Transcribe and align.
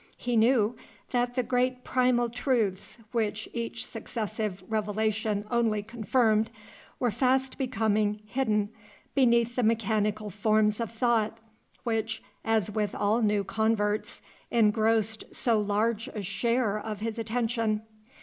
He 0.17 0.35
knew 0.35 0.75
that 1.11 1.35
the 1.35 1.43
great 1.43 1.83
primal 1.83 2.27
truths, 2.27 2.97
which 3.11 3.47
each 3.53 3.85
successive 3.85 4.63
revelation 4.67 5.45
only 5.51 5.83
confirmed, 5.83 6.49
were 6.99 7.11
fast 7.11 7.59
becoming 7.59 8.19
hidden 8.25 8.69
beneath 9.13 9.55
the 9.55 9.61
mechanical 9.61 10.31
forms 10.31 10.79
of 10.79 10.91
thought, 10.91 11.37
which, 11.83 12.23
as 12.43 12.71
with 12.71 12.95
all 12.95 13.21
new 13.21 13.43
converts, 13.43 14.23
engrossed 14.49 15.23
so 15.35 15.59
large 15.59 16.07
a 16.07 16.23
share 16.23 16.79
of 16.79 16.99
his 17.01 17.19
attention. 17.19 17.83